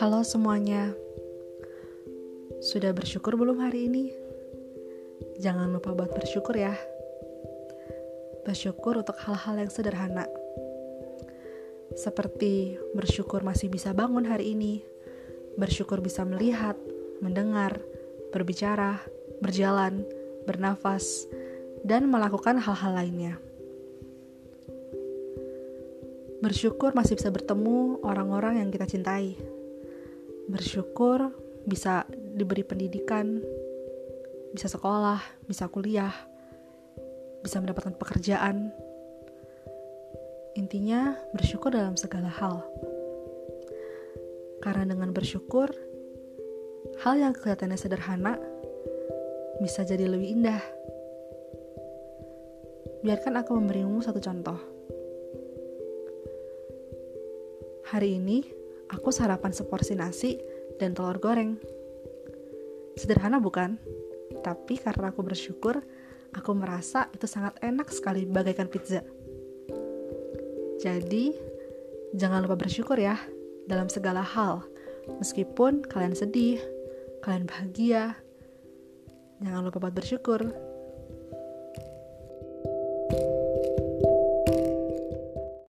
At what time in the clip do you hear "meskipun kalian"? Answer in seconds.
75.18-76.14